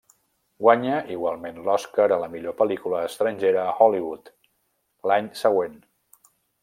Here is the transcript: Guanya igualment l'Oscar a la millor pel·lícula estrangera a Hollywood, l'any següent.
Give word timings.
Guanya 0.67 0.93
igualment 1.15 1.59
l'Oscar 1.67 2.07
a 2.15 2.17
la 2.23 2.29
millor 2.35 2.55
pel·lícula 2.61 3.03
estrangera 3.09 3.67
a 3.67 3.77
Hollywood, 3.83 4.33
l'any 5.13 5.29
següent. 5.43 5.79